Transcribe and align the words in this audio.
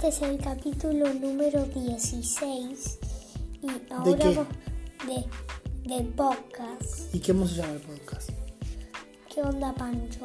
este 0.00 0.08
es 0.08 0.22
el 0.22 0.38
capítulo 0.38 1.12
número 1.14 1.64
16 1.64 2.98
y 3.62 3.92
ahora 3.92 4.16
qué? 4.16 4.34
va- 4.34 4.46
de, 5.06 5.94
de 5.96 6.04
podcast. 6.12 7.12
¿Y 7.14 7.20
cómo 7.20 7.46
se 7.48 7.56
llama 7.56 7.72
el 7.72 7.80
podcast? 7.80 8.30
¿Qué 9.32 9.42
onda, 9.42 9.74
Pancho? 9.74 10.24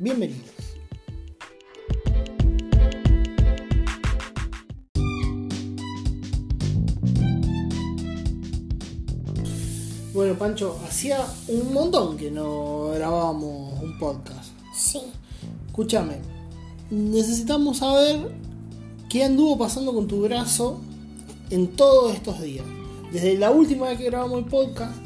Bienvenidos. 0.00 0.50
Bueno, 10.12 10.34
Pancho, 10.36 10.78
hacía 10.86 11.24
un 11.48 11.72
montón 11.72 12.16
que 12.16 12.30
no 12.30 12.88
grabábamos 12.94 13.80
un 13.80 13.96
podcast. 13.98 14.50
Sí, 14.74 15.00
Escúchame, 15.66 16.16
necesitamos 16.90 17.78
saber 17.78 18.28
qué 19.10 19.24
anduvo 19.24 19.58
pasando 19.58 19.92
con 19.92 20.06
tu 20.06 20.22
brazo 20.22 20.80
en 21.50 21.66
todos 21.66 22.14
estos 22.14 22.40
días. 22.40 22.64
Desde 23.12 23.36
la 23.36 23.50
última 23.50 23.88
vez 23.88 23.98
que 23.98 24.04
grabamos 24.04 24.38
el 24.38 24.44
podcast. 24.44 24.96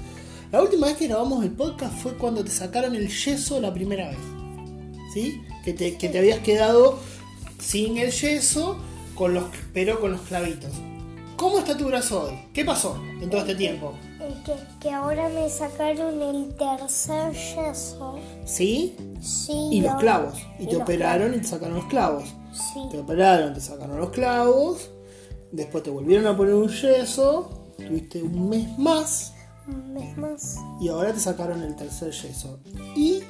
La 0.53 0.63
última 0.63 0.87
vez 0.87 0.97
que 0.97 1.09
grabamos 1.09 1.43
el 1.43 1.51
podcast 1.51 1.97
fue 1.97 2.13
cuando 2.17 2.45
te 2.45 2.51
sacaron 2.51 2.95
el 2.95 3.09
yeso 3.09 3.61
la 3.61 3.73
primera 3.73 4.11
vez. 4.11 4.19
¿Sí? 5.15 5.41
Que 5.65 5.73
te, 5.73 5.97
que 5.97 6.11
te 6.11 6.19
habías 6.19 6.41
quedado 6.41 6.99
sin 7.59 7.97
el 7.97 8.13
yeso, 8.13 8.77
con 9.15 9.33
los, 9.33 9.45
pero 9.73 9.99
con 9.99 10.13
los 10.13 10.21
clavitos. 10.21 10.71
¿Cómo 11.37 11.59
está 11.59 11.77
tu 11.77 11.87
brazo 11.87 12.25
hoy? 12.25 12.39
¿Qué 12.53 12.65
pasó 12.65 13.03
en 13.23 13.31
todo 13.31 13.41
este 13.41 13.55
tiempo? 13.55 13.95
Que, 14.45 14.55
que 14.81 14.91
ahora 14.91 15.29
me 15.29 15.49
sacaron 15.49 16.21
el 16.23 16.55
tercer 16.55 17.33
yeso. 17.33 18.19
¿Sí? 18.45 18.97
Sí, 19.21 19.69
Y 19.73 19.81
los 19.81 19.95
clavos. 19.97 20.35
Y 20.59 20.65
y 20.65 20.67
te 20.69 20.77
operaron 20.77 21.35
y 21.35 21.39
te 21.39 21.45
sacaron 21.45 21.77
los 21.77 21.87
clavos. 21.87 22.25
Sí, 22.53 22.81
Te 22.91 22.99
operaron, 22.99 23.53
te 23.55 23.61
sacaron 23.61 23.99
los 23.99 24.11
clavos, 24.11 24.91
después 25.51 25.83
te 25.83 25.91
volvieron 25.91 26.27
a 26.27 26.37
poner 26.37 26.55
un 26.55 26.69
yeso, 26.69 27.49
tuviste 27.77 28.23
un 28.23 28.49
mes 28.49 28.79
más 28.79 29.33
un 29.67 29.93
mes 29.95 30.17
más. 30.17 30.57
y 30.81 30.89
ahora 30.89 31.13
te 31.13 31.19
sacaron 31.21 31.63
el 31.63 31.75
tercer 31.75 32.13
yeso. 32.13 32.61
Y 32.95 33.23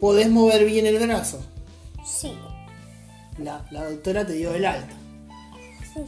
podés 0.00 0.28
mover 0.30 0.64
bien 0.64 0.86
el 0.86 0.98
brazo. 0.98 1.40
Sí, 2.04 2.32
La, 3.38 3.64
la 3.70 3.88
doctora 3.88 4.26
te 4.26 4.32
dio 4.32 4.52
el 4.54 4.64
alta. 4.64 4.94
sí, 5.94 6.00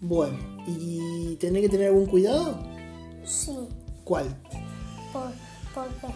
Bueno, 0.00 0.38
¿y 0.66 1.36
tenés 1.36 1.60
que 1.62 1.68
tener 1.68 1.88
algún 1.88 2.06
cuidado? 2.06 2.58
Sí. 3.24 3.56
¿Cuál? 4.04 4.26
Por, 5.12 5.30
porque 5.74 6.14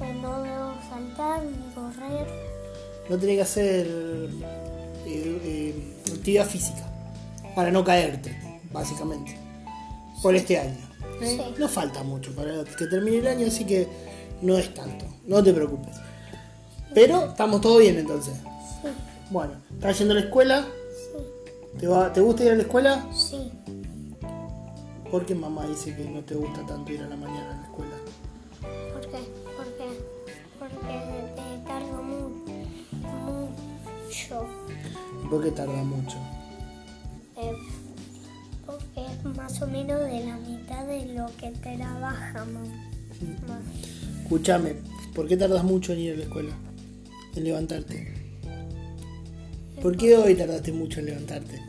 eh, 0.00 0.14
no 0.20 0.42
debo 0.42 0.74
saltar 0.88 1.42
ni 1.44 1.74
correr. 1.74 2.26
No 3.08 3.18
tenés 3.18 3.36
que 3.36 3.42
hacer 3.42 3.86
eh, 3.86 4.40
eh, 5.06 5.94
actividad 6.12 6.46
física 6.46 6.84
para 7.54 7.70
no 7.70 7.82
caerte, 7.84 8.38
básicamente, 8.72 9.36
por 10.22 10.34
este 10.34 10.58
año. 10.58 10.76
¿eh? 11.20 11.36
Sí. 11.36 11.54
No 11.58 11.68
falta 11.68 12.02
mucho 12.02 12.34
para 12.34 12.64
que 12.64 12.86
termine 12.86 13.18
el 13.18 13.26
año, 13.26 13.46
así 13.48 13.64
que 13.64 13.88
no 14.42 14.56
es 14.56 14.72
tanto, 14.74 15.04
no 15.26 15.42
te 15.42 15.52
preocupes. 15.52 15.96
Pero 16.94 17.26
estamos 17.26 17.60
todo 17.60 17.78
bien 17.78 17.98
entonces. 17.98 18.34
Sí, 18.82 18.88
Bueno, 19.30 19.54
¿estás 19.74 19.98
yendo 19.98 20.12
a 20.14 20.18
la 20.18 20.22
escuela? 20.24 20.66
¿Te, 21.78 21.86
va- 21.86 22.12
¿Te 22.12 22.20
gusta 22.20 22.44
ir 22.44 22.52
a 22.52 22.54
la 22.54 22.62
escuela? 22.62 23.06
sí. 23.14 23.52
¿Por 25.10 25.24
qué 25.24 25.34
mamá 25.34 25.66
dice 25.66 25.94
que 25.96 26.04
no 26.04 26.20
te 26.22 26.34
gusta 26.34 26.64
tanto 26.66 26.92
ir 26.92 27.00
a 27.02 27.08
la 27.08 27.16
mañana 27.16 27.52
a 27.52 27.56
la 27.56 27.62
escuela? 27.62 27.96
¿Por 28.92 29.00
qué? 29.10 29.18
Porque, 29.56 29.88
porque 30.58 30.76
te 31.34 31.66
tardo 31.66 32.02
mu- 32.02 32.44
mucho. 34.06 34.46
¿Por 35.30 35.42
qué 35.44 35.50
tarda 35.50 35.82
mucho? 35.84 36.16
eh, 37.40 37.52
porque 38.66 39.06
es 39.06 39.24
más 39.36 39.62
o 39.62 39.66
menos 39.68 40.00
de 40.00 40.24
la 40.26 40.36
mitad 40.36 40.84
de 40.86 41.06
lo 41.14 41.26
que 41.36 41.50
trabaja, 41.52 42.44
mamá. 42.44 43.60
Escúchame, 44.24 44.74
¿por 45.14 45.26
qué 45.28 45.36
tardas 45.36 45.64
mucho 45.64 45.92
en 45.94 46.00
ir 46.00 46.12
a 46.14 46.16
la 46.16 46.22
escuela? 46.24 46.52
En 47.34 47.44
levantarte. 47.44 48.14
¿Por 49.80 49.96
qué 49.96 50.16
hoy 50.16 50.34
tardaste 50.34 50.72
mucho 50.72 51.00
en 51.00 51.06
levantarte? 51.06 51.62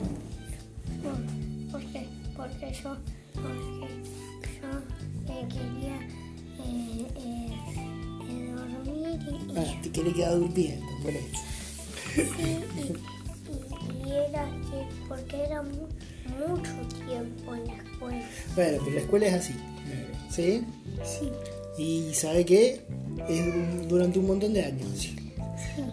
Por- 1.04 1.72
Porque, 1.72 2.08
porque 2.36 2.74
yo, 2.84 2.98
porque 3.34 3.88
yo 4.62 5.34
eh, 5.34 5.48
quería 5.50 5.98
eh, 6.66 7.08
dormir 8.56 9.20
y, 9.56 9.58
Ah, 9.58 9.80
te 9.82 9.90
querés 9.92 10.14
quedar 10.14 10.36
durmiendo, 10.40 10.86
por 11.02 11.12
eso. 11.12 11.28
y, 12.16 12.20
y- 12.82 14.08
y 14.08 14.12
era 14.12 14.46
que, 14.46 15.08
porque 15.08 15.44
era 15.44 15.62
mu- 15.62 15.88
mucho 16.38 16.72
tiempo 17.08 17.56
en 17.56 17.68
la 17.68 17.74
escuela. 17.76 18.26
Bueno, 18.56 18.78
pero 18.84 18.92
la 18.96 19.02
escuela 19.02 19.28
es 19.28 19.34
así. 19.34 19.54
¿Sí? 20.30 20.64
Sí, 21.04 21.30
Y 21.78 22.14
sabe 22.14 22.46
qué? 22.46 22.82
Es 23.28 23.88
durante 23.90 24.20
un 24.20 24.28
montón 24.28 24.54
de 24.54 24.64
años. 24.64 24.88
así. 24.94 25.10
sí, 25.16 25.84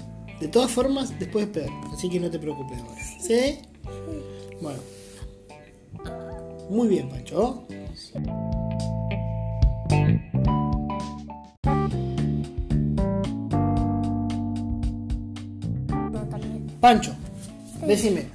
De 0.40 0.48
todas 0.48 0.70
formas, 0.70 1.18
después 1.18 1.46
es 1.46 1.52
peor. 1.52 1.70
Así 1.92 2.08
que 2.10 2.20
no 2.20 2.30
te 2.30 2.38
preocupes 2.38 2.78
ahora. 2.78 3.00
¿Sí? 3.20 3.58
Bueno. 4.60 4.78
Muy 6.68 6.88
bien, 6.88 7.08
Pancho. 7.08 7.64
Pancho, 16.80 17.12
decime. 17.86 18.26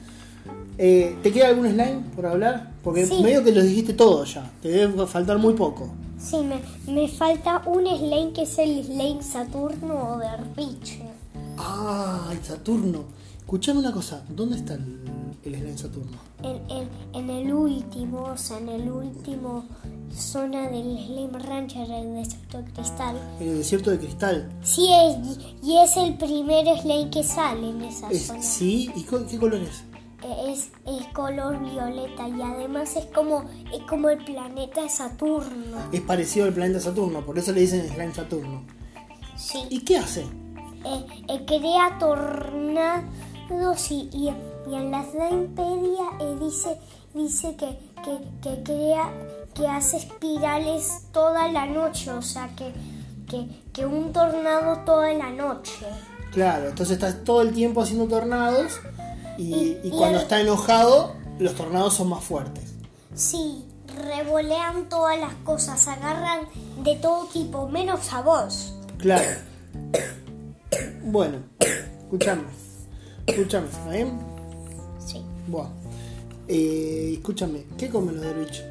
eh, 0.78 1.16
¿Te 1.22 1.32
queda 1.32 1.50
algún 1.50 1.68
slime 1.68 2.02
por 2.16 2.26
hablar? 2.26 2.72
Porque 2.84 3.06
Sí. 3.06 3.22
medio 3.22 3.44
que 3.44 3.52
los 3.52 3.64
dijiste 3.64 3.94
todos 3.94 4.34
ya. 4.34 4.50
Te 4.62 4.70
debe 4.70 5.06
faltar 5.08 5.38
muy 5.38 5.54
poco. 5.54 5.90
Sí, 6.20 6.38
me, 6.38 6.60
me 6.92 7.08
falta 7.08 7.62
un 7.66 7.86
slime 7.86 8.32
que 8.34 8.44
es 8.44 8.58
el 8.58 8.84
slime 8.84 9.22
Saturno 9.22 10.14
o 10.14 10.18
de 10.18 10.28
Riche. 10.58 11.02
Ah, 11.58 12.30
el 12.32 12.44
Saturno. 12.44 13.04
Escuchame 13.42 13.80
una 13.80 13.92
cosa. 13.92 14.24
¿Dónde 14.30 14.56
está 14.58 14.76
el, 14.76 15.02
el 15.44 15.56
slime 15.56 15.78
Saturno? 15.78 16.18
En, 16.44 16.62
en, 16.72 16.90
en 17.14 17.30
el 17.30 17.54
último, 17.54 18.22
o 18.24 18.38
sea, 18.38 18.58
en 18.60 18.70
el 18.70 18.90
último 18.90 19.66
zona 20.14 20.70
del 20.70 20.98
Slime 21.06 21.38
Rancher, 21.40 21.90
el 21.92 22.14
desierto 22.16 22.58
de 22.62 22.72
cristal. 22.72 23.16
En 23.40 23.50
el 23.50 23.58
desierto 23.58 23.92
de 23.92 24.00
cristal. 24.00 24.50
Sí, 24.64 24.88
es, 24.94 25.38
y 25.64 25.78
es 25.78 25.98
el 25.98 26.18
primer 26.18 26.66
slime 26.80 27.10
que 27.10 27.24
sale 27.24 27.70
en 27.70 27.82
esa 27.82 28.10
Es- 28.10 28.28
zona. 28.28 28.42
sí, 28.42 28.90
¿y 28.96 29.04
co- 29.04 29.26
qué 29.26 29.38
color 29.38 29.62
es? 29.62 29.84
Eh, 30.24 30.52
Es, 30.54 30.70
es 30.86 31.08
color 31.14 31.60
violeta 31.60 32.30
y 32.30 32.42
además 32.42 32.96
es 32.96 33.06
como, 33.08 33.44
es 33.74 33.82
como 33.90 34.10
el 34.10 34.24
planeta 34.24 34.88
Saturno. 34.88 35.78
Es 35.92 36.02
parecido 36.02 36.46
al 36.46 36.54
planeta 36.54 36.80
Saturno, 36.80 37.26
por 37.26 37.38
eso 37.40 37.52
le 37.52 37.62
dicen 37.62 37.88
slime 37.90 38.14
Saturno. 38.14 38.64
Sí. 39.36 39.60
¿Y 39.70 39.80
qué 39.82 39.98
hace? 39.98 40.22
eh, 40.84 41.06
eh, 41.28 41.46
crea 41.46 41.98
tornados 42.00 43.04
y, 43.90 44.10
y, 44.14 44.30
y 44.70 44.76
en 44.76 44.92
la 44.92 45.04
Slimepedia 45.04 46.06
eh, 46.20 46.36
dice, 46.40 46.78
dice 47.14 47.56
que, 47.56 47.78
que, 48.04 48.18
que 48.42 48.64
crea, 48.64 49.12
que 49.54 49.68
hace 49.68 49.98
espirales 49.98 51.02
toda 51.12 51.48
la 51.50 51.66
noche, 51.66 52.12
o 52.12 52.22
sea 52.22 52.50
que, 52.56 52.74
que, 53.28 53.48
que 53.74 53.86
un 53.86 54.14
tornado 54.14 54.80
toda 54.86 55.14
la 55.14 55.30
noche. 55.32 55.86
Claro, 56.32 56.70
entonces 56.70 56.94
está 56.98 57.24
todo 57.24 57.42
el 57.42 57.52
tiempo 57.54 57.82
haciendo 57.82 58.06
tornados 58.08 58.80
y, 59.38 59.76
cuando 59.90 60.18
el- 60.18 60.24
está 60.24 60.40
enojado, 60.40 61.16
los 61.40 61.54
tornados 61.56 61.96
son 61.96 62.10
más 62.10 62.24
fuertes. 62.24 62.64
Sí, 63.14 63.66
revolean 64.06 64.88
todas 64.88 65.20
las 65.20 65.34
cosas, 65.44 65.86
agarran 65.90 66.48
de 66.84 66.96
todo 66.96 67.26
tipo, 67.26 67.68
menos 67.68 68.14
a 68.14 68.22
vos. 68.22 68.74
Claro. 68.98 69.30
Bueno, 71.04 71.40
escúchame. 71.60 72.44
Escúchame, 73.32 73.68
¿está 73.68 73.90
bien? 73.90 74.10
Sí. 75.06 75.22
Buah. 75.48 75.68
Eh, 76.48 77.12
escúchame, 77.14 77.64
¿qué 77.78 77.90
comen 77.90 78.16
los 78.16 78.26
derviches? 78.26 78.64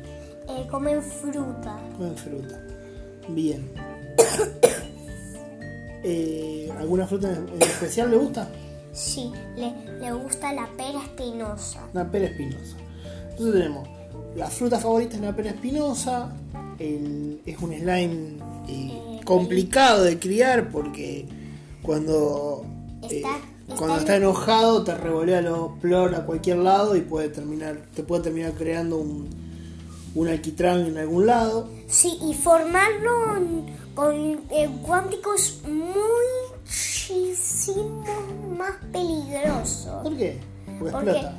Eh, 0.49 0.67
comen 0.71 1.03
fruta. 1.03 1.79
Comen 1.97 2.17
fruta. 2.17 2.61
Bien. 3.29 3.71
Eh, 6.03 6.73
¿Alguna 6.79 7.07
fruta 7.07 7.31
en 7.31 7.61
especial 7.61 8.11
le 8.11 8.17
gusta? 8.17 8.49
Sí, 8.91 9.31
le, 9.55 9.71
le 10.01 10.13
gusta 10.13 10.51
la 10.55 10.67
pera 10.75 10.99
espinosa. 11.05 11.87
Una 11.93 12.11
pera 12.11 12.25
espinosa. 12.25 12.75
Entonces 13.33 13.53
tenemos 13.53 13.87
la 14.35 14.47
fruta 14.49 14.79
favorita 14.79 15.17
es 15.17 15.21
la 15.21 15.37
pera 15.37 15.51
espinosa. 15.51 16.33
el- 16.79 17.43
es 17.45 17.59
un 17.61 17.75
slime 17.75 18.39
eh, 18.67 19.21
complicado 19.27 20.03
de 20.05 20.19
criar 20.19 20.71
porque 20.71 21.27
cuando, 21.83 22.65
eh, 23.03 23.17
Está- 23.19 23.37
cuando 23.77 23.97
está 23.99 24.17
en- 24.17 24.23
enojado 24.23 24.83
te 24.85 24.95
revolea 24.95 25.41
los 25.43 25.79
plor 25.81 26.15
a 26.15 26.25
cualquier 26.27 26.59
lado 26.59 26.97
y 26.97 27.01
puede 27.01 27.29
terminar, 27.29 27.79
te 27.95 28.03
puede 28.03 28.23
terminar 28.23 28.53
creando 28.53 28.97
un, 28.99 29.29
un 30.15 30.29
alquitrán 30.29 30.81
en 30.87 30.99
algún 30.99 31.27
lado. 31.27 31.69
Sí, 31.89 32.19
y 32.23 32.35
formarlo 32.35 33.11
con 33.95 34.15
eh, 34.51 34.71
cuánticos 34.87 35.61
muy 35.67 35.81
muchísimo 36.65 38.05
más 38.57 38.73
peligroso. 38.93 40.01
¿Por 40.03 40.17
qué? 40.17 40.41
Porque 40.79 40.93
Porque- 40.93 41.11
explota. 41.11 41.37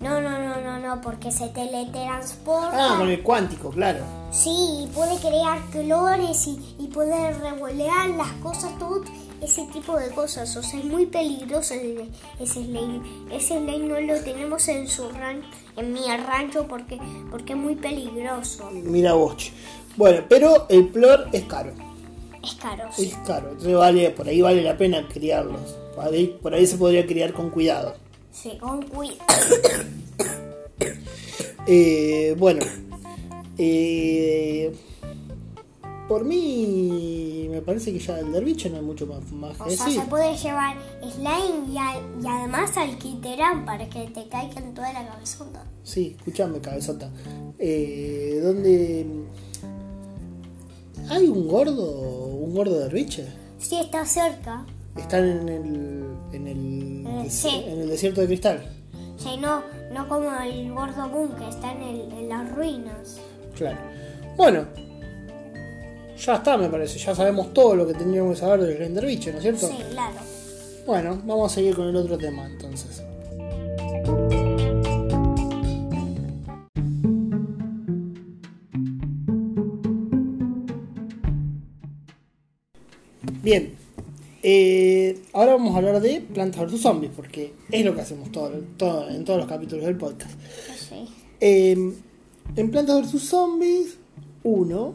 No, 0.00 0.18
no, 0.18 0.30
no, 0.30 0.60
no, 0.62 0.78
no, 0.78 1.00
porque 1.02 1.30
se 1.30 1.48
teletransporta. 1.48 2.70
Ah, 2.94 2.96
con 2.98 3.10
el 3.10 3.22
cuántico, 3.22 3.68
claro. 3.68 3.98
Sí, 4.32 4.84
y 4.84 4.86
puede 4.94 5.18
crear 5.18 5.60
clones 5.70 6.46
y, 6.46 6.76
y 6.78 6.86
puede 6.86 7.32
revolear 7.34 8.08
las 8.10 8.32
cosas, 8.42 8.78
todo 8.78 9.02
ese 9.42 9.66
tipo 9.72 9.96
de 9.96 10.10
cosas. 10.10 10.56
O 10.56 10.62
sea, 10.62 10.78
es 10.78 10.84
muy 10.84 11.06
peligroso 11.06 11.74
ese, 11.74 12.46
slime. 12.46 13.00
Ese 13.30 13.58
slime 13.58 13.78
no 13.78 14.00
lo 14.00 14.20
tenemos 14.22 14.66
en 14.68 14.88
su 14.88 15.08
ran, 15.10 15.42
en 15.76 15.92
mi 15.92 16.00
rancho 16.26 16.66
porque, 16.66 16.98
porque 17.30 17.52
es 17.52 17.58
muy 17.58 17.76
peligroso. 17.76 18.70
Mira 18.70 19.14
vos. 19.14 19.50
Bueno, 19.96 20.24
pero 20.28 20.66
el 20.68 20.88
plor 20.88 21.28
es 21.32 21.42
caro. 21.44 21.72
Es 22.42 22.54
caro. 22.54 22.84
sí. 22.92 23.06
Es 23.08 23.14
caro. 23.26 23.50
Entonces 23.50 23.74
vale, 23.74 24.10
por 24.10 24.28
ahí 24.28 24.40
vale 24.40 24.62
la 24.62 24.76
pena 24.76 25.06
criarlos. 25.08 25.76
Por 25.94 26.06
ahí, 26.06 26.38
por 26.40 26.54
ahí 26.54 26.66
se 26.66 26.76
podría 26.76 27.06
criar 27.06 27.32
con 27.32 27.50
cuidado. 27.50 27.94
Sí, 28.32 28.58
con 28.58 28.82
cuidado. 28.82 29.18
Eh, 31.66 32.34
bueno, 32.38 32.64
eh, 33.58 34.72
por 36.10 36.24
mí 36.24 37.46
me 37.48 37.60
parece 37.62 37.92
que 37.92 38.00
ya 38.00 38.18
el 38.18 38.32
derviche 38.32 38.68
no 38.68 38.78
hay 38.78 38.82
mucho 38.82 39.06
más, 39.06 39.30
más 39.30 39.60
O 39.60 39.64
que 39.66 39.76
sea, 39.76 39.86
decir. 39.86 40.02
se 40.02 40.08
puede 40.08 40.36
llevar 40.36 40.76
slime 41.08 41.72
y, 41.72 41.78
a- 41.78 42.00
y 42.20 42.26
además 42.26 42.76
alquitrán 42.76 43.64
para 43.64 43.88
que 43.88 44.08
te 44.08 44.26
caiga 44.28 44.60
en 44.60 44.74
toda 44.74 44.92
la 44.92 45.06
cabezota. 45.06 45.62
Sí, 45.84 46.16
escúchame, 46.18 46.58
cabezota. 46.60 47.08
Eh, 47.60 48.40
¿Dónde 48.42 49.06
hay 51.10 51.28
un 51.28 51.46
gordo, 51.46 51.88
un 51.92 52.54
gordo 52.56 52.76
derviche? 52.80 53.26
Sí, 53.60 53.76
está 53.76 54.04
cerca. 54.04 54.66
Están 54.96 55.24
en 55.24 55.48
el, 55.48 56.04
en 56.32 56.46
el, 56.48 57.06
Eh, 57.06 57.30
sí. 57.30 57.62
en 57.68 57.82
el 57.82 57.88
desierto 57.88 58.20
de 58.20 58.26
cristal. 58.26 58.64
Sí, 59.16 59.36
no, 59.40 59.62
no 59.94 60.08
como 60.08 60.28
el 60.42 60.72
gordo 60.72 61.08
boom 61.08 61.36
que 61.36 61.48
está 61.48 61.70
en, 61.70 61.82
el- 61.82 62.12
en 62.12 62.28
las 62.28 62.50
ruinas. 62.52 63.18
Claro. 63.56 63.78
Bueno, 64.36 64.64
ya 66.24 66.34
está, 66.36 66.56
me 66.56 66.68
parece. 66.68 66.98
Ya 66.98 67.14
sabemos 67.14 67.52
todo 67.54 67.74
lo 67.74 67.86
que 67.86 67.94
tendríamos 67.94 68.34
que 68.34 68.40
saber 68.40 68.60
del 68.78 68.94
Derviche, 68.94 69.30
¿no 69.32 69.38
es 69.38 69.42
cierto? 69.42 69.68
Sí, 69.68 69.76
claro. 69.90 70.16
Bueno, 70.86 71.20
vamos 71.26 71.52
a 71.52 71.54
seguir 71.54 71.74
con 71.74 71.88
el 71.88 71.96
otro 71.96 72.16
tema 72.18 72.46
entonces. 72.46 73.02
Bien, 83.42 83.72
eh, 84.42 85.18
ahora 85.32 85.52
vamos 85.52 85.74
a 85.74 85.78
hablar 85.78 86.00
de 86.00 86.20
Plantas 86.20 86.70
vs 86.72 86.80
Zombies, 86.80 87.12
porque 87.14 87.52
es 87.70 87.84
lo 87.84 87.94
que 87.94 88.00
hacemos 88.00 88.30
todo, 88.32 88.50
todo- 88.76 89.08
en 89.08 89.24
todos 89.24 89.38
los 89.40 89.48
capítulos 89.48 89.84
del 89.84 89.96
podcast. 89.96 90.32
Sí. 90.88 91.06
Eh, 91.40 91.92
en 92.56 92.70
Plantas 92.70 93.12
vs 93.12 93.22
Zombies 93.22 93.98
1, 94.42 94.94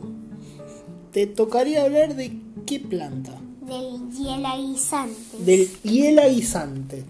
te 1.16 1.28
tocaría 1.28 1.84
hablar 1.84 2.14
de 2.18 2.38
qué 2.66 2.78
planta. 2.78 3.40
Del 3.62 4.12
hielaguisante. 4.12 5.38
Del 5.46 5.70
hiela 5.82 6.28
guisante. 6.28 7.06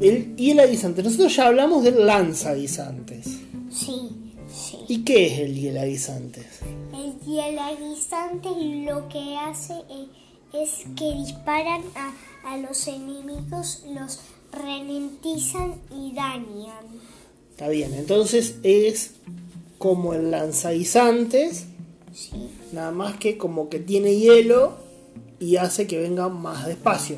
Del 0.00 0.34
hiela 0.36 0.64
guisante. 0.64 1.02
Nosotros 1.02 1.36
ya 1.36 1.48
hablamos 1.48 1.84
del 1.84 2.06
lanza 2.06 2.54
guisantes. 2.54 3.26
Sí, 3.70 4.08
sí. 4.50 4.78
¿Y 4.88 5.04
qué 5.04 5.26
es 5.26 5.40
el 5.40 5.60
hiela 5.60 5.84
guisantes? 5.84 6.46
El 6.94 7.20
hielaguisante 7.20 8.48
lo 8.86 9.10
que 9.10 9.36
hace 9.36 9.74
eh, 9.90 10.06
es 10.54 10.86
que 10.96 11.12
disparan 11.12 11.82
a, 11.94 12.14
a 12.50 12.56
los 12.56 12.88
enemigos, 12.88 13.84
los 13.94 14.20
ralentizan 14.52 15.74
y 15.94 16.14
dañan. 16.14 16.86
Está 17.50 17.68
bien, 17.68 17.92
entonces 17.92 18.54
es 18.62 19.16
como 19.76 20.14
el 20.14 20.30
lanzaguisantes, 20.30 21.66
Sí. 22.14 22.50
nada 22.72 22.90
más 22.90 23.16
que 23.16 23.38
como 23.38 23.68
que 23.68 23.78
tiene 23.78 24.14
hielo 24.16 24.74
y 25.40 25.56
hace 25.56 25.86
que 25.86 25.98
venga 25.98 26.28
más 26.28 26.66
despacio. 26.66 27.16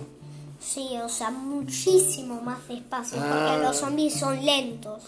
Sí, 0.60 0.88
o 1.04 1.08
sea, 1.08 1.30
muchísimo 1.30 2.40
más 2.40 2.66
despacio, 2.68 3.18
Ah. 3.20 3.48
porque 3.52 3.66
los 3.66 3.76
zombies 3.76 4.14
son 4.14 4.44
lentos. 4.44 5.02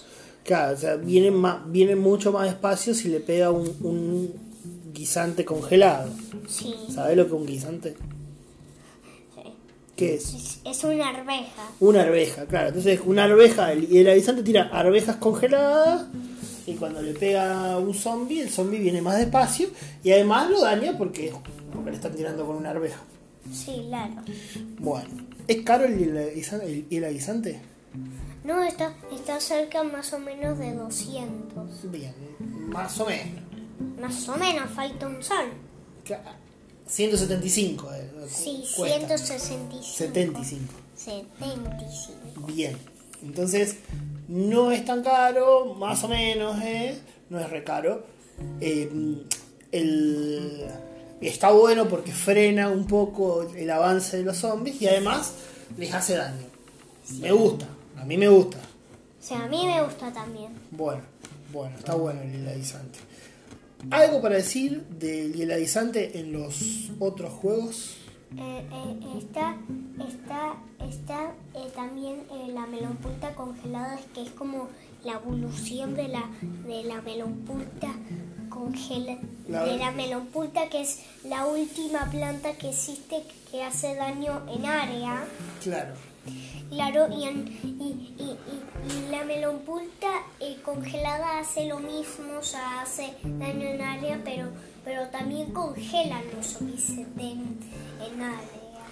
Claro, 0.44 0.74
o 0.74 0.76
sea, 0.78 0.96
viene, 0.96 1.30
más, 1.30 1.58
viene 1.70 1.96
mucho 1.96 2.30
más 2.32 2.44
despacio 2.46 2.94
si 2.94 3.08
le 3.08 3.20
pega 3.20 3.50
un, 3.50 3.66
un 3.82 4.32
guisante 4.92 5.44
congelado. 5.44 6.10
Sí, 6.48 6.74
¿Sabes 6.94 7.16
lo 7.16 7.24
que 7.24 7.34
es 7.34 7.40
un 7.40 7.46
guisante? 7.46 7.96
sí. 9.34 9.42
¿Qué 9.96 10.14
es? 10.16 10.60
Es, 10.64 10.84
una 10.84 11.08
arveja. 11.08 11.70
Una 11.80 12.02
arveja, 12.02 12.44
claro. 12.46 12.68
Entonces 12.68 13.00
una 13.04 13.24
arveja, 13.24 13.72
el- 13.72 13.90
y 13.90 13.98
el 13.98 14.10
avisante 14.10 14.42
tira 14.42 14.68
arvejas 14.72 15.16
congeladas 15.16 16.06
y 16.66 16.74
cuando 16.74 17.00
le 17.02 17.12
pega 17.14 17.72
a 17.72 17.78
un 17.78 17.94
zombie, 17.94 18.40
el 18.40 18.50
zombie 18.50 18.78
viene 18.80 19.00
más 19.02 19.16
despacio 19.18 19.68
y 20.02 20.10
además 20.12 20.50
lo 20.50 20.60
daña 20.60 20.96
porque, 20.98 21.32
porque 21.72 21.90
le 21.90 21.96
están 21.96 22.14
tirando 22.14 22.44
con 22.46 22.56
una 22.56 22.70
arveja. 22.70 23.00
Sí, 23.52 23.84
claro. 23.88 24.14
Bueno, 24.78 25.08
¿es 25.46 25.62
caro 25.62 25.84
el, 25.84 26.16
el 26.16 26.88
hiela 26.88 27.08
guisante? 27.10 27.60
No, 28.44 28.62
está, 28.62 28.94
está 29.12 29.40
cerca 29.40 29.82
más 29.84 30.12
o 30.12 30.18
menos 30.18 30.58
de 30.58 30.74
200. 30.74 31.90
Bien, 31.90 32.12
más 32.68 32.98
o 33.00 33.06
menos. 33.06 33.42
Más 34.00 34.28
o 34.28 34.36
menos, 34.36 34.70
falta 34.70 35.06
un 35.06 35.22
sol. 35.22 35.46
Ca- 36.06 36.22
175. 36.86 37.92
eh, 37.94 38.10
Sí, 38.28 38.64
cuesta. 38.76 38.98
165. 39.18 39.82
75. 39.82 40.72
75. 40.96 42.46
Bien, 42.46 42.76
entonces 43.22 43.76
no 44.28 44.72
es 44.72 44.84
tan 44.84 45.02
caro, 45.02 45.74
más 45.74 46.02
o 46.04 46.08
menos, 46.08 46.60
¿eh? 46.62 46.98
no 47.30 47.38
es 47.40 47.48
re 47.50 47.62
caro. 47.64 48.04
Eh, 48.60 48.90
el- 49.72 50.66
está 51.20 51.50
bueno 51.50 51.88
porque 51.88 52.12
frena 52.12 52.68
un 52.68 52.86
poco 52.86 53.42
el 53.56 53.70
avance 53.70 54.18
de 54.18 54.22
los 54.24 54.36
zombies 54.38 54.80
y 54.82 54.88
además 54.88 55.32
les 55.78 55.92
hace 55.94 56.14
daño. 56.16 56.44
Me 57.20 57.32
gusta, 57.32 57.66
a 57.96 58.04
mí 58.04 58.16
me 58.16 58.28
gusta. 58.28 58.58
O 58.58 59.22
sea, 59.26 59.44
a 59.44 59.48
mí 59.48 59.64
me 59.66 59.82
gusta 59.82 60.12
también. 60.12 60.52
Bueno, 60.70 61.02
bueno, 61.52 61.76
está 61.78 61.94
bueno 61.94 62.20
el 62.22 62.32
hieladizante. 62.32 62.98
¿Algo 63.90 64.20
para 64.22 64.36
decir 64.36 64.84
del 64.98 65.32
hieladizante 65.32 66.18
en 66.18 66.32
los 66.32 66.90
otros 66.98 67.32
juegos? 67.32 67.96
Eh, 68.36 68.66
eh, 68.72 69.18
está 69.18 69.56
está, 70.08 70.54
está 70.80 71.32
eh, 71.54 71.70
también 71.74 72.22
eh, 72.30 72.50
la 72.52 72.66
melonpulta 72.66 73.34
congelada, 73.34 73.94
es 73.98 74.04
que 74.06 74.22
es 74.22 74.30
como 74.30 74.68
la 75.04 75.12
evolución 75.12 75.94
de 75.94 76.08
la, 76.08 76.24
de 76.66 76.84
la 76.84 77.00
melonpulta 77.02 77.88
congela, 78.50 79.16
La- 79.48 79.64
de 79.64 79.78
la 79.78 79.90
melonpulta 79.92 80.68
que 80.68 80.80
es 80.82 81.00
la 81.24 81.46
última 81.46 82.10
planta 82.10 82.52
que 82.54 82.70
existe 82.70 83.22
que 83.50 83.62
hace 83.62 83.94
daño 83.94 84.42
en 84.48 84.66
área. 84.66 85.24
Claro. 85.62 85.94
Claro, 86.68 87.06
y, 87.16 87.24
en- 87.24 87.46
y, 87.62 88.14
y- 88.18 88.36
y- 88.92 89.10
la 89.10 89.24
melonpulta 89.24 90.08
eh, 90.40 90.56
congelada 90.64 91.38
hace 91.38 91.66
lo 91.66 91.78
mismo, 91.78 92.38
o 92.40 92.42
sea, 92.42 92.82
hace 92.82 93.14
daño 93.22 93.68
en 93.68 93.80
área, 93.80 94.20
pero, 94.24 94.48
pero 94.86 95.06
también 95.08 95.52
congelan 95.52 96.22
los 96.34 96.46
zombies 96.46 96.88
en, 96.90 97.58
en 98.00 98.20
área. 98.22 98.38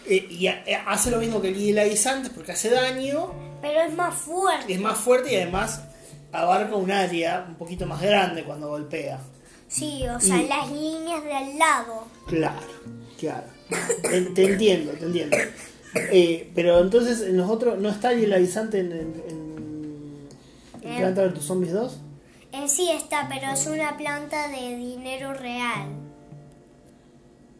Eh, 0.06 0.26
y 0.28 0.46
eh, 0.48 0.76
hace 0.86 1.10
lo 1.10 1.18
mismo 1.18 1.40
que 1.40 1.48
el 1.48 1.54
hieladizante 1.56 2.28
porque 2.28 2.52
hace 2.52 2.68
daño, 2.68 3.32
Pero 3.62 3.80
es 3.80 3.94
más 3.94 4.12
fuerte. 4.14 4.72
es 4.74 4.80
más 4.80 4.98
fuerte 4.98 5.32
y 5.32 5.36
además 5.36 5.82
abarca 6.32 6.74
un 6.76 6.90
área 6.90 7.46
un 7.48 7.54
poquito 7.54 7.86
más 7.86 8.02
grande 8.02 8.42
cuando 8.44 8.68
golpea. 8.68 9.20
Sí, 9.68 10.02
o 10.08 10.20
sea, 10.20 10.42
Y- 10.42 10.48
las 10.48 10.70
líneas 10.70 11.24
de 11.24 11.32
al 11.32 11.58
lado. 11.58 12.04
Claro, 12.26 12.66
claro. 13.18 13.46
Te, 14.02 14.20
te 14.22 14.44
entiendo, 14.44 14.92
te 14.92 15.04
entiendo. 15.06 15.36
Eh, 15.94 16.50
pero 16.56 16.80
entonces 16.80 17.20
en 17.22 17.36
los 17.36 17.48
otros 17.48 17.78
no 17.78 17.88
está 17.88 18.12
el 18.12 18.20
hieladizante 18.20 18.80
en, 18.80 18.92
en, 18.92 19.22
en- 19.28 20.28
en. 20.82 20.96
Planta 20.98 21.24
vs 21.28 21.44
Zombies 21.44 21.72
2. 21.72 21.98
Sí 22.66 22.90
está, 22.90 23.28
pero 23.28 23.52
es 23.52 23.66
una 23.66 23.96
planta 23.96 24.48
de 24.48 24.76
dinero 24.76 25.34
real. 25.34 25.88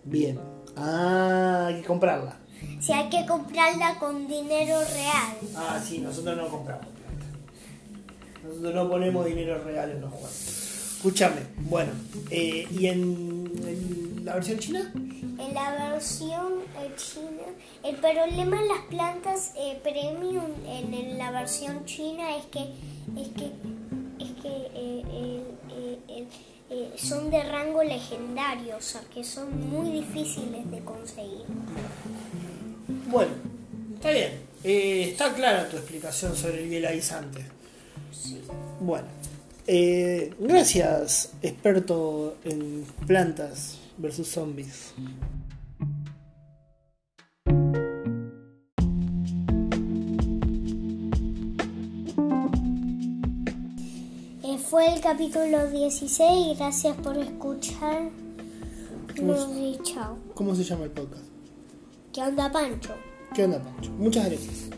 Bien. 0.04 0.40
Ah, 0.76 1.66
hay 1.68 1.80
que 1.80 1.86
comprarla. 1.86 2.36
Si 2.80 2.92
hay 2.92 3.08
que 3.10 3.26
comprarla 3.26 3.98
con 3.98 4.26
dinero 4.26 4.78
real. 4.80 5.36
Ah, 5.56 5.80
sí, 5.84 5.98
nosotros 5.98 6.36
no 6.36 6.48
compramos 6.48 6.86
plata. 6.86 7.26
Nosotros 8.42 8.74
no 8.74 8.88
ponemos 8.88 9.26
dinero 9.26 9.62
real 9.62 9.90
en 9.90 10.00
los 10.00 10.10
juegos. 10.10 10.94
Escúchame, 10.96 11.42
bueno, 11.68 11.92
eh, 12.30 12.66
¿y 12.70 12.86
en, 12.86 13.52
en 13.66 14.24
la 14.24 14.34
versión 14.34 14.58
china? 14.58 14.90
En 14.94 15.52
la 15.52 15.90
versión 15.90 16.62
eh, 16.80 16.90
china, 16.96 17.44
el 17.82 17.96
problema 17.96 18.62
de 18.62 18.68
las 18.68 18.80
plantas 18.88 19.52
eh, 19.56 19.78
premium 19.82 20.46
en, 20.66 20.94
en 20.94 21.18
la 21.18 21.30
versión 21.30 21.84
china 21.84 22.36
es 22.36 22.46
que 22.46 22.72
es 23.20 23.28
que 23.36 23.52
son 26.96 27.30
de 27.30 27.42
rango 27.42 27.82
legendario, 27.82 28.76
o 28.76 28.80
sea 28.80 29.02
que 29.12 29.24
son 29.24 29.68
muy 29.68 29.90
difíciles 29.90 30.70
de 30.70 30.80
conseguir. 30.80 31.44
Bueno, 33.08 33.32
está 33.94 34.10
bien. 34.10 34.32
Eh, 34.64 35.10
está 35.10 35.34
clara 35.34 35.68
tu 35.68 35.76
explicación 35.76 36.34
sobre 36.34 36.62
el 36.62 36.68
bielaguisante. 36.68 37.44
Bueno, 38.80 39.06
eh, 39.66 40.32
gracias, 40.38 41.32
experto 41.42 42.36
en 42.44 42.86
plantas 43.06 43.78
versus 43.98 44.28
zombies. 44.28 44.92
Fue 54.74 54.92
el 54.92 55.00
capítulo 55.00 55.70
16. 55.70 56.58
Gracias 56.58 56.96
por 56.96 57.16
escuchar. 57.16 58.10
y 59.16 59.78
chao. 59.84 60.18
¿Cómo 60.34 60.52
se 60.52 60.64
llama 60.64 60.82
el 60.86 60.90
podcast? 60.90 61.22
¿Qué 62.12 62.20
onda, 62.20 62.50
Pancho? 62.50 62.92
¿Qué 63.32 63.44
onda, 63.44 63.62
Pancho? 63.62 63.92
Muchas 63.92 64.26
gracias. 64.26 64.70